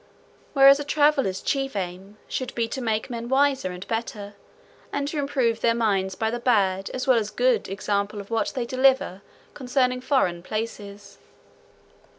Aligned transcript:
Whereas 0.53 0.79
a 0.79 0.83
traveller's 0.83 1.43
chief 1.43 1.75
aim 1.75 2.17
should 2.27 2.55
be 2.55 2.67
to 2.69 2.81
make 2.81 3.11
men 3.11 3.29
wiser 3.29 3.71
and 3.71 3.87
better, 3.87 4.33
and 4.91 5.07
to 5.09 5.19
improve 5.19 5.61
their 5.61 5.75
minds 5.75 6.15
by 6.15 6.31
the 6.31 6.39
bad, 6.39 6.89
as 6.89 7.05
well 7.05 7.19
as 7.19 7.29
good, 7.29 7.69
example 7.69 8.19
of 8.19 8.31
what 8.31 8.53
they 8.55 8.65
deliver 8.65 9.21
concerning 9.53 10.01
foreign 10.01 10.41
places. 10.41 11.19